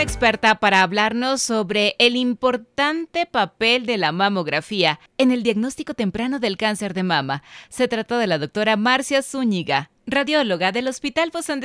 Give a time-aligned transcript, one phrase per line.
[0.00, 6.56] Experta para hablarnos sobre el importante papel de la mamografía en el diagnóstico temprano del
[6.56, 7.42] cáncer de mama.
[7.68, 11.60] Se trata de la doctora Marcia Zúñiga, radióloga del Hospital Bozán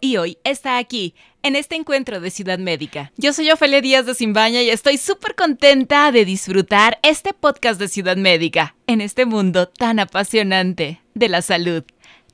[0.00, 3.10] y hoy está aquí, en este encuentro de Ciudad Médica.
[3.16, 7.88] Yo soy Ofelia Díaz de Simbaña y estoy súper contenta de disfrutar este podcast de
[7.88, 11.84] Ciudad Médica, en este mundo tan apasionante de la salud.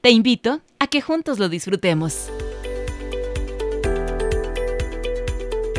[0.01, 2.31] Te invito a que juntos lo disfrutemos.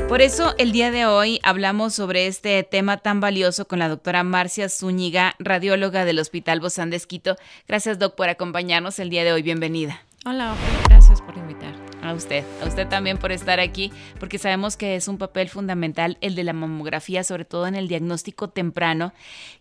[0.07, 4.23] Por eso el día de hoy hablamos sobre este tema tan valioso con la doctora
[4.23, 7.35] Marcia Zúñiga, radióloga del Hospital Bozán de Esquito.
[7.67, 9.41] Gracias, doc, por acompañarnos el día de hoy.
[9.41, 10.03] Bienvenida.
[10.23, 10.55] Hola,
[10.87, 11.75] gracias por invitar.
[12.03, 16.19] A usted, a usted también por estar aquí, porque sabemos que es un papel fundamental
[16.21, 19.11] el de la mamografía, sobre todo en el diagnóstico temprano.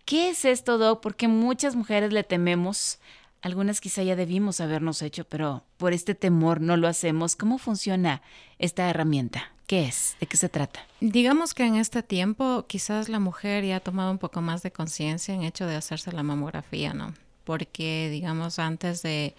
[0.05, 1.01] ¿Qué es esto, doc?
[1.01, 3.01] Porque muchas mujeres le tememos
[3.41, 7.35] algunas quizá ya debimos habernos hecho, pero por este temor no lo hacemos.
[7.35, 8.23] ¿Cómo funciona
[8.59, 9.54] esta herramienta?
[9.75, 10.17] ¿Qué es?
[10.21, 10.87] ¿De qué se trata?
[11.01, 14.71] Digamos que en este tiempo quizás la mujer ya ha tomado un poco más de
[14.71, 17.13] conciencia en hecho de hacerse la mamografía, ¿no?
[17.43, 19.35] Porque digamos antes de,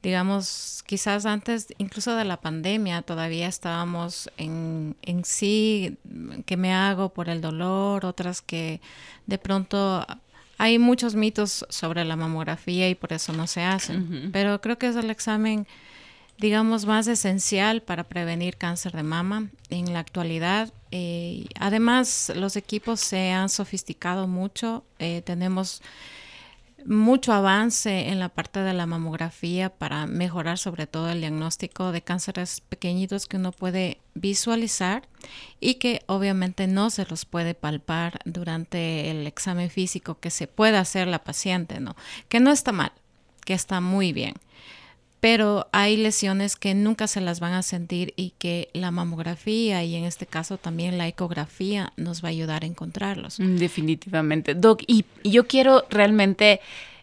[0.00, 5.98] digamos, quizás antes incluso de la pandemia todavía estábamos en, en sí,
[6.46, 8.80] que me hago por el dolor, otras que
[9.26, 10.06] de pronto
[10.56, 14.86] hay muchos mitos sobre la mamografía y por eso no se hacen, pero creo que
[14.86, 15.66] es el examen,
[16.38, 20.72] digamos, más esencial para prevenir cáncer de mama en la actualidad.
[20.90, 25.82] Eh, además, los equipos se han sofisticado mucho, eh, tenemos
[26.86, 32.02] mucho avance en la parte de la mamografía para mejorar sobre todo el diagnóstico de
[32.02, 35.08] cánceres pequeñitos que uno puede visualizar
[35.60, 40.80] y que obviamente no se los puede palpar durante el examen físico que se pueda
[40.80, 41.96] hacer la paciente, ¿no?
[42.28, 42.92] Que no está mal,
[43.46, 44.34] que está muy bien
[45.24, 49.94] pero hay lesiones que nunca se las van a sentir y que la mamografía y
[49.94, 53.40] en este caso también la ecografía nos va a ayudar a encontrarlos.
[53.40, 54.54] Mm, definitivamente.
[54.54, 56.60] Doc, y, yo quiero realmente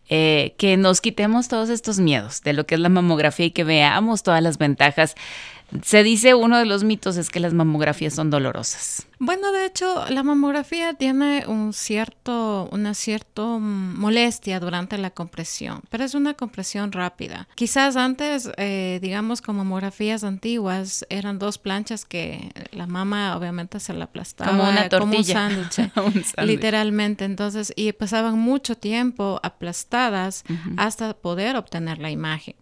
[0.07, 3.63] eh, que nos quitemos todos estos miedos de lo que es la mamografía y que
[3.63, 5.15] veamos todas las ventajas
[5.83, 9.07] se dice uno de los mitos es que las mamografías son dolorosas.
[9.19, 16.03] Bueno, de hecho, la mamografía tiene un cierto, una cierta molestia durante la compresión, pero
[16.03, 17.47] es una compresión rápida.
[17.53, 23.93] Quizás antes, eh, digamos, con mamografías antiguas, eran dos planchas que la mamá obviamente se
[23.93, 24.51] la aplastaba.
[24.51, 25.49] Como una tortilla.
[25.93, 27.23] Como un sándwich, literalmente.
[27.25, 30.43] Entonces, y pasaban mucho tiempo aplastadas
[30.77, 32.55] hasta poder obtener la imagen.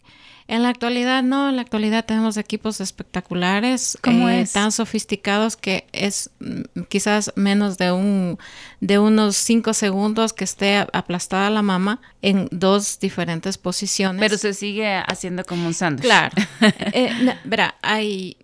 [0.49, 6.31] En la actualidad no, en la actualidad tenemos equipos espectaculares, eh, tan sofisticados que es
[6.39, 8.39] mm, quizás menos de un
[8.81, 14.19] de unos cinco segundos que esté aplastada la mama en dos diferentes posiciones.
[14.19, 16.05] Pero se sigue haciendo como un sándwich.
[16.05, 16.35] Claro.
[16.93, 18.35] eh, verá, hay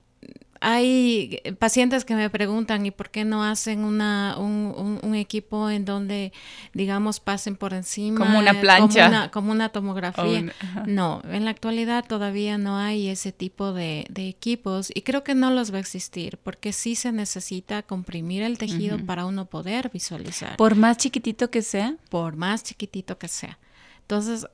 [0.68, 6.34] hay pacientes que me preguntan, ¿y por qué no hacen una, un, equipo en donde,
[6.74, 8.26] digamos, pasen por encima?
[8.26, 9.30] Como una plancha.
[9.30, 10.52] Como una, tomografía.
[10.88, 15.52] no, en la actualidad todavía no hay ese tipo de, equipos y creo que no
[15.52, 20.58] los va a existir porque sí se necesita comprimir el tejido para uno poder visualizar.
[20.58, 21.96] Por más chiquitito que sea.
[22.10, 23.60] Por más chiquitito que sea.
[24.06, 24.46] Entonces,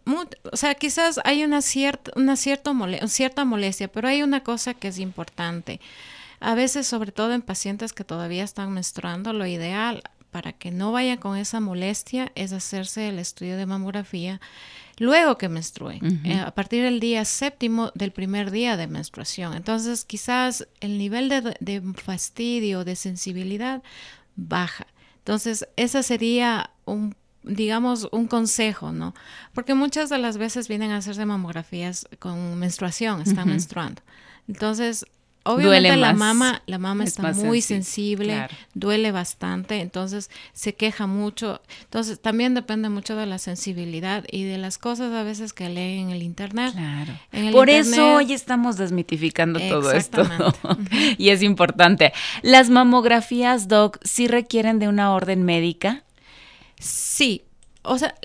[0.49, 2.73] o sea, quizás hay una cierta, una cierta,
[3.07, 5.81] cierta molestia, pero hay una cosa que es importante.
[6.39, 10.93] A veces, sobre todo en pacientes que todavía están menstruando, lo ideal para que no
[10.93, 14.39] vayan con esa molestia es hacerse el estudio de mamografía
[14.97, 19.53] luego que menstrue, eh, a partir del día séptimo del primer día de menstruación.
[19.55, 23.83] Entonces, quizás el nivel de, de fastidio, de sensibilidad
[24.35, 24.87] baja.
[25.17, 29.13] Entonces, esa sería un digamos, un consejo, ¿no?
[29.53, 34.01] Porque muchas de las veces vienen a hacerse mamografías con menstruación, están menstruando.
[34.47, 35.05] Entonces,
[35.43, 41.61] obviamente la mama, la mama está muy sensible, duele bastante, entonces se queja mucho.
[41.83, 46.09] Entonces, también depende mucho de la sensibilidad y de las cosas a veces que leen
[46.09, 46.73] en el internet.
[46.73, 47.13] Claro.
[47.51, 50.23] Por eso hoy estamos desmitificando todo esto.
[51.17, 52.13] y es importante.
[52.43, 56.03] Las mamografías, doc, sí requieren de una orden médica.
[56.81, 57.43] Sí,
[57.83, 58.15] o sea,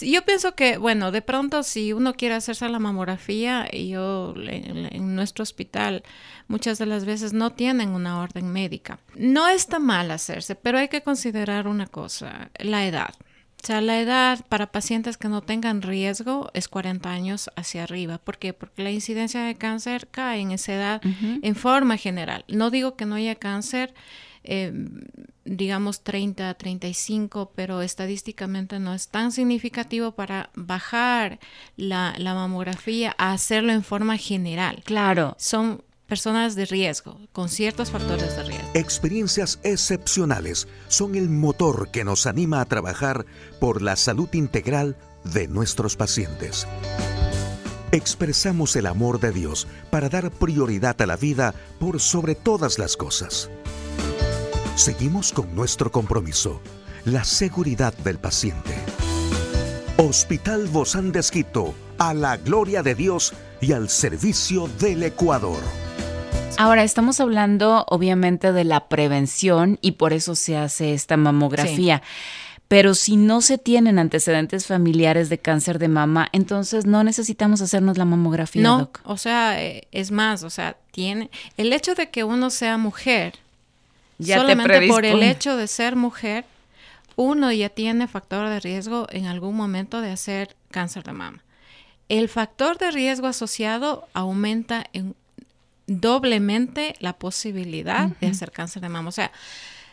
[0.00, 5.16] yo pienso que, bueno, de pronto si uno quiere hacerse la mamografía, y yo en,
[5.16, 6.04] nuestro hospital
[6.46, 9.00] muchas de las veces no tienen una orden médica.
[9.16, 13.14] No está mal hacerse, pero hay que considerar una cosa, la edad.
[13.62, 18.18] O sea, la edad para pacientes que no tengan riesgo es 40 años hacia arriba.
[18.18, 18.52] ¿Por qué?
[18.52, 22.44] Porque la incidencia de cáncer cae en esa edad en forma general.
[22.46, 23.92] No digo que no haya cáncer,
[24.46, 24.72] eh,
[25.44, 31.38] digamos 30, 35, pero estadísticamente no es tan significativo para bajar
[31.76, 34.82] la, la mamografía a hacerlo en forma general.
[34.84, 35.36] Claro.
[35.38, 38.68] Son personas de riesgo, con ciertos factores de riesgo.
[38.74, 43.26] Experiencias excepcionales son el motor que nos anima a trabajar
[43.60, 46.66] por la salud integral de nuestros pacientes.
[47.92, 52.96] Expresamos el amor de Dios para dar prioridad a la vida por sobre todas las
[52.96, 53.50] cosas.
[54.76, 56.60] Seguimos con nuestro compromiso,
[57.06, 58.74] la seguridad del paciente.
[59.96, 63.32] Hospital Bozán de Esquito, a la gloria de Dios
[63.62, 65.62] y al servicio del Ecuador.
[66.58, 72.02] Ahora estamos hablando obviamente de la prevención y por eso se hace esta mamografía.
[72.68, 77.96] Pero si no se tienen antecedentes familiares de cáncer de mama, entonces no necesitamos hacernos
[77.96, 78.60] la mamografía.
[78.62, 82.76] No, o sea, eh, es más, o sea, tiene el hecho de que uno sea
[82.76, 83.38] mujer,
[84.18, 86.44] ya solamente por el hecho de ser mujer,
[87.16, 91.42] uno ya tiene factor de riesgo en algún momento de hacer cáncer de mama.
[92.08, 95.14] El factor de riesgo asociado aumenta en
[95.86, 99.08] doblemente la posibilidad de hacer cáncer de mama.
[99.08, 99.32] O sea,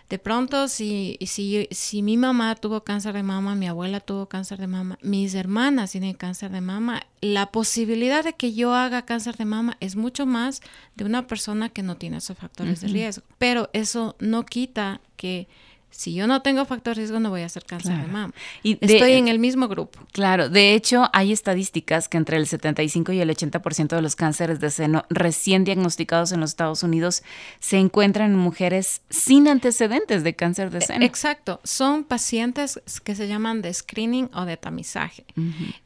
[0.09, 4.59] de pronto, si, si, si mi mamá tuvo cáncer de mama, mi abuela tuvo cáncer
[4.59, 9.37] de mama, mis hermanas tienen cáncer de mama, la posibilidad de que yo haga cáncer
[9.37, 10.61] de mama es mucho más
[10.95, 13.23] de una persona que no tiene esos factores de riesgo.
[13.37, 15.47] Pero eso no quita que
[15.93, 18.33] si yo no tengo factor riesgo, no voy a hacer cáncer de mama.
[18.63, 19.99] Y Estoy en el mismo grupo.
[20.11, 24.59] Claro, de hecho, hay estadísticas que entre el 75 y el 80% de los cánceres
[24.59, 27.23] de seno recién diagnosticados en los Estados Unidos
[27.59, 31.05] se encuentran en mujeres sin antecedentes de cáncer de seno.
[31.05, 35.25] Exacto, son pacientes que se llaman de screening o de tamizaje.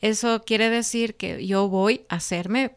[0.01, 2.71] Eso quiere decir que yo voy a hacerme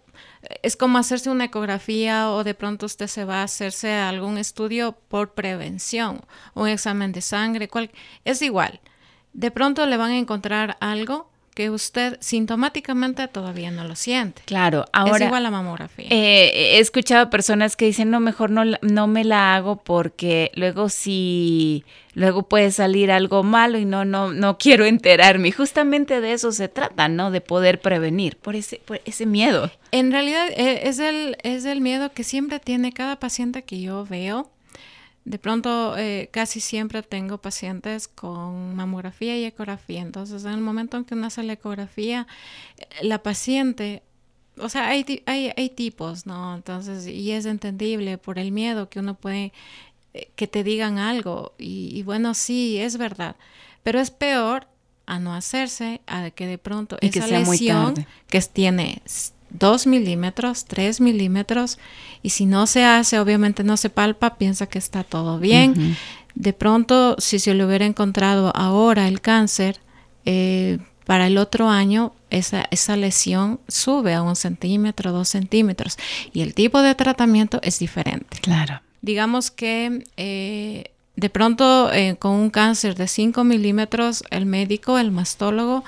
[0.62, 4.92] es como hacerse una ecografía o de pronto usted se va a hacerse algún estudio
[5.08, 6.22] por prevención,
[6.54, 7.90] un examen de sangre, cual,
[8.24, 8.80] es igual.
[9.32, 11.29] De pronto le van a encontrar algo
[11.60, 14.40] que usted sintomáticamente todavía no lo siente.
[14.46, 15.16] Claro, ahora.
[15.16, 16.06] Es igual la mamografía.
[16.08, 20.88] Eh, he escuchado personas que dicen, no, mejor no, no me la hago porque luego
[20.88, 21.84] si.
[22.14, 25.48] Luego puede salir algo malo y no, no, no quiero enterarme.
[25.48, 27.30] Y justamente de eso se trata, ¿no?
[27.30, 29.70] De poder prevenir, por ese, por ese miedo.
[29.92, 34.06] En realidad eh, es, el, es el miedo que siempre tiene cada paciente que yo
[34.06, 34.50] veo
[35.24, 40.00] de pronto eh, casi siempre tengo pacientes con mamografía y ecografía.
[40.00, 42.26] Entonces, en el momento en que uno hace la ecografía,
[42.78, 44.02] eh, la paciente,
[44.58, 46.54] o sea, hay, hay, hay tipos, ¿no?
[46.54, 49.52] Entonces, y es entendible por el miedo que uno puede,
[50.14, 51.52] eh, que te digan algo.
[51.58, 53.36] Y, bueno, sí, es verdad.
[53.82, 54.66] Pero es peor
[55.06, 57.94] a no hacerse, a que de pronto esa lesión
[58.28, 59.02] que tiene
[59.50, 61.78] 2 milímetros, 3 milímetros,
[62.22, 65.96] y si no se hace, obviamente no se palpa, piensa que está todo bien.
[66.34, 69.80] De pronto, si se le hubiera encontrado ahora el cáncer,
[70.24, 75.96] eh, para el otro año esa, esa lesión sube a un centímetro, dos centímetros,
[76.32, 78.38] y el tipo de tratamiento es diferente.
[78.40, 78.80] Claro.
[79.02, 85.10] Digamos que eh, de pronto eh, con un cáncer de 5 milímetros, el médico, el
[85.10, 85.84] mastólogo,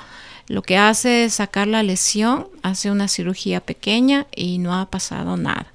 [0.49, 5.37] lo que hace es sacar la lesión, hace una cirugía pequeña y no ha pasado
[5.37, 5.73] nada.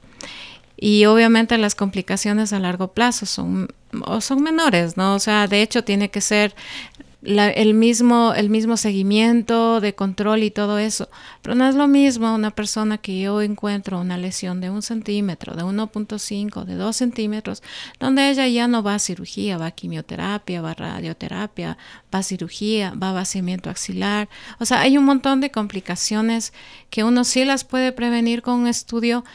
[0.75, 3.69] Y obviamente las complicaciones a largo plazo son,
[4.19, 5.15] son menores, ¿no?
[5.15, 6.53] O sea, de hecho tiene que ser
[7.27, 11.09] el, mismo, el mismo seguimiento de control y todo eso.
[11.41, 15.55] Pero no es lo mismo una persona que yo encuentro una lesión de un centímetro,
[15.55, 17.63] de 1.5, de 2 centímetros,
[17.99, 21.77] donde ella ya no va a cirugía, va a quimioterapia, va a radioterapia,
[22.13, 24.29] va a cirugía, va a vaciamiento axilar.
[24.59, 26.53] O sea, hay un montón de complicaciones
[26.89, 29.25] que uno sí las puede prevenir con un estudio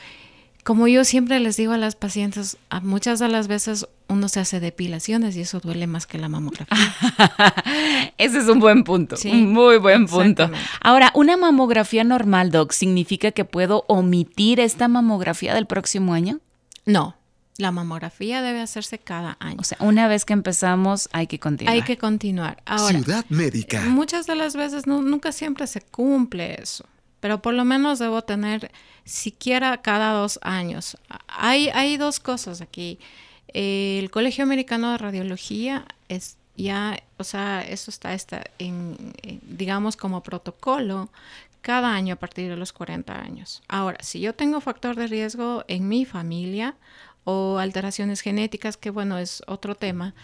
[0.65, 4.61] como yo siempre les digo a las pacientes, muchas de las veces uno se hace
[4.61, 6.77] depilaciones y eso duele más que la mamografía.
[8.19, 10.51] Ese es un buen punto, un muy buen punto.
[10.81, 16.41] Ahora, una mamografía normal, Doc, ¿significa que puedo omitir esta mamografía del próximo año?
[16.85, 17.17] No,
[17.59, 19.57] la mamografía debe hacerse cada año.
[19.59, 21.75] O sea, una vez que empezamos hay que continuar.
[21.75, 22.63] Hay que continuar.
[22.67, 23.83] Ahora, Ciudad médica.
[23.83, 26.85] Muchas de las veces nunca siempre se cumple eso
[27.23, 28.73] pero por lo menos debo tener
[29.05, 30.99] siquiera cada dos años.
[31.29, 32.99] Hay, hay dos cosas aquí.
[33.49, 38.97] El Colegio Americano de Radiología es ya, o sea, eso está, está en,
[39.43, 41.11] digamos, como protocolo
[41.63, 43.63] cada año a partir de los 40 años.
[43.69, 46.75] Ahora, si yo tengo factor de riesgo en mi familia
[47.25, 50.15] o alteraciones genéticas, que bueno, es otro tema,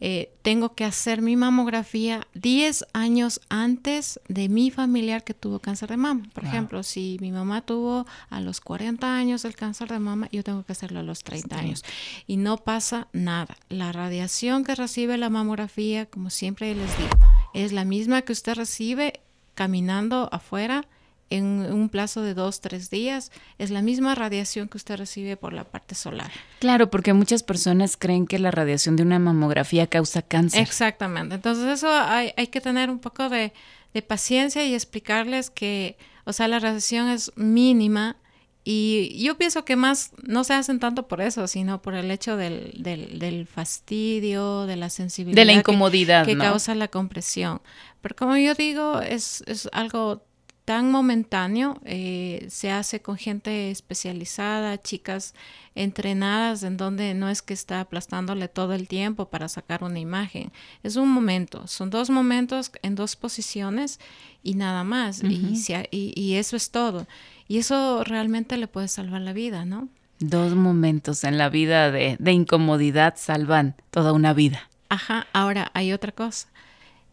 [0.00, 5.90] eh, tengo que hacer mi mamografía 10 años antes de mi familiar que tuvo cáncer
[5.90, 6.22] de mama.
[6.32, 10.44] Por ejemplo, si mi mamá tuvo a los 40 años el cáncer de mama, yo
[10.44, 11.84] tengo que hacerlo a los 30 años.
[12.26, 13.56] Y no pasa nada.
[13.68, 17.10] La radiación que recibe la mamografía, como siempre les digo,
[17.54, 19.20] es la misma que usted recibe
[19.54, 20.86] caminando afuera
[21.30, 25.52] en un plazo de dos, tres días, es la misma radiación que usted recibe por
[25.52, 26.30] la parte solar.
[26.58, 30.62] Claro, porque muchas personas creen que la radiación de una mamografía causa cáncer.
[30.62, 31.34] Exactamente.
[31.34, 33.52] Entonces eso hay, hay que tener un poco de,
[33.92, 38.16] de, paciencia y explicarles que, o sea, la radiación es mínima
[38.64, 42.36] y yo pienso que más no se hacen tanto por eso, sino por el hecho
[42.36, 45.40] del, del, del fastidio, de la sensibilidad.
[45.40, 46.26] De la incomodidad.
[46.26, 47.62] Que, que causa la compresión.
[48.02, 50.27] Pero como yo digo, es, es algo
[50.68, 55.32] tan momentáneo, eh, se hace con gente especializada, chicas
[55.74, 60.52] entrenadas en donde no es que está aplastándole todo el tiempo para sacar una imagen,
[60.82, 63.98] es un momento, son dos momentos en dos posiciones
[64.42, 65.58] y nada más, y,
[65.90, 67.06] y, eso es todo.
[67.48, 69.88] Y eso realmente le puede salvar la vida, ¿no?
[70.18, 74.68] Dos momentos en la vida de, de incomodidad salvan toda una vida.
[74.90, 76.48] Ajá, ahora hay otra cosa.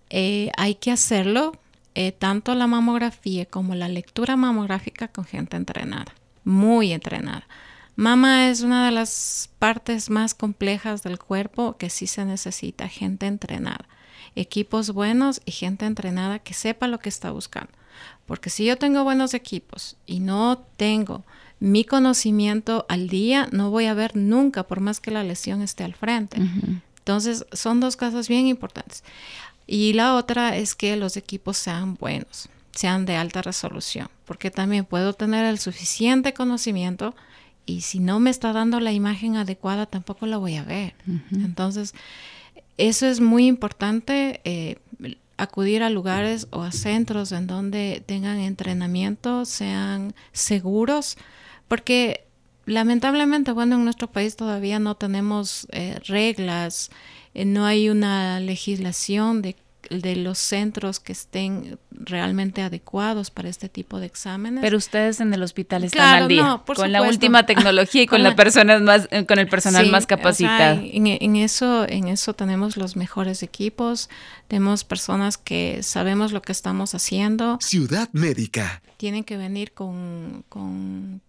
[0.09, 1.53] Eh, hay que hacerlo
[1.96, 7.48] eh, tanto la mamografía como la lectura mamográfica con gente entrenada, muy entrenada.
[7.96, 13.25] Mama es una de las partes más complejas del cuerpo que sí se necesita gente
[13.25, 13.86] entrenada,
[14.36, 17.72] equipos buenos y gente entrenada que sepa lo que está buscando.
[18.25, 21.24] Porque si yo tengo buenos equipos y no tengo
[21.60, 25.86] mi conocimiento al día, no voy a ver nunca por más que la lesión esté
[25.86, 26.42] al frente.
[26.98, 29.04] Entonces, son dos cosas bien importantes.
[29.67, 34.86] Y la otra es que los equipos sean buenos, sean de alta resolución, porque también
[34.86, 37.15] puedo tener el suficiente conocimiento
[37.65, 40.93] y si no me está dando la imagen adecuada tampoco la voy a ver.
[41.31, 41.95] Entonces,
[42.77, 44.77] eso es muy importante, eh,
[45.38, 51.17] acudir a lugares o a centros en donde tengan entrenamiento, sean seguros,
[51.67, 52.25] porque
[52.65, 56.91] lamentablemente, bueno, en nuestro país todavía no tenemos eh, reglas
[57.36, 59.56] eh, no hay una legislación de,
[60.15, 64.62] los centros que estén realmente adecuados para este tipo de exámenes.
[64.63, 68.36] Pero ustedes en el hospital están al día con la última tecnología y con, la,
[68.36, 70.82] personas más, eh, con el personal más capacitado.
[70.82, 74.10] en, eso, en eso tenemos los mejores equipos,
[74.48, 77.60] tenemos personas que sabemos lo que estamos haciendo.
[77.62, 78.82] Ciudad Médica.
[78.98, 81.22] Tienen que venir con con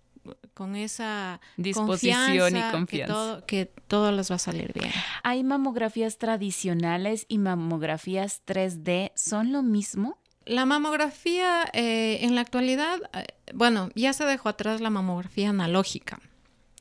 [0.76, 3.42] esa disposición y confianza.
[3.46, 4.90] Que todo, les va a salir bien.
[5.22, 9.12] ¿Hay mamografías tradicionales y mamografías 3D?
[9.14, 10.18] ¿Son lo mismo?
[10.46, 16.20] La mamografía eh, en la actualidad, eh, bueno, ya se dejó atrás la mamografía analógica,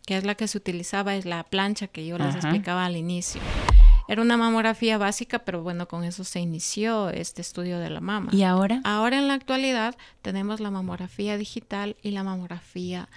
[0.06, 3.42] que es la que se utilizaba, es la plancha que yo les explicaba al inicio.
[4.08, 8.32] Era una mamografía básica, pero bueno, con eso se inició este estudio de la mama.
[8.34, 8.82] ¿Y ahora?
[8.84, 13.10] Ahora en la actualidad tenemos la mamografía digital y la mamografía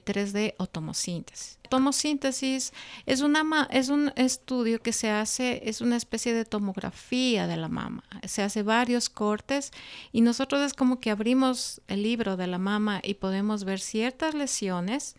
[0.00, 1.58] 3D eh, o tomosíntesis.
[1.68, 2.72] Tomosíntesis
[3.06, 7.68] es, una, es un estudio que se hace, es una especie de tomografía de la
[7.68, 8.02] mama.
[8.24, 9.72] Se hace varios cortes
[10.12, 14.34] y nosotros es como que abrimos el libro de la mama y podemos ver ciertas
[14.34, 15.16] lesiones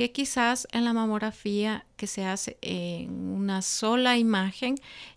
[0.00, 4.76] que quizás en la mamografía que se hace en una sola imagen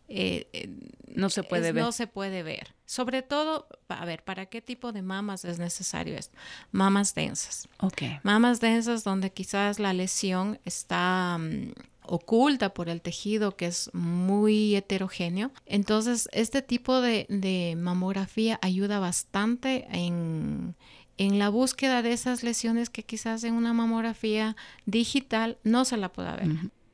[0.10, 0.68] eh, eh,
[1.08, 1.82] no se puede ver.
[1.82, 2.76] No se puede ver.
[2.86, 6.36] Sobre todo, a ver, ¿para qué tipo de mamas es necesario esto?
[6.74, 7.70] Mamas densas.
[7.80, 8.02] Ok.
[8.24, 11.72] Mamas densas donde quizás la lesión está mm,
[12.06, 15.54] oculta por el tejido que es muy heterogéneo.
[15.66, 20.76] Entonces, este tipo de mamografía ayuda bastante en
[21.18, 24.56] en la búsqueda de esas lesiones que quizás en una mamografía
[24.86, 26.48] digital no se la pueda ver.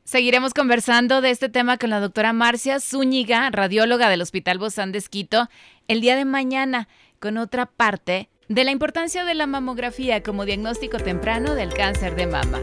[0.04, 4.98] Seguiremos conversando de este tema con la doctora Marcia Zúñiga, radióloga del Hospital Bozán de
[4.98, 5.50] Esquito,
[5.88, 6.88] el día de mañana
[7.20, 12.26] con otra parte de la importancia de la mamografía como diagnóstico temprano del cáncer de
[12.26, 12.60] mama.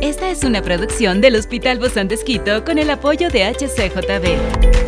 [0.00, 4.87] Esta es una producción del Hospital Bozán de Esquito con el apoyo de HCJB.